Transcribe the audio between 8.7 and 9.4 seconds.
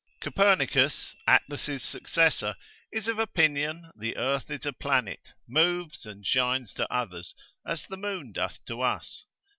us.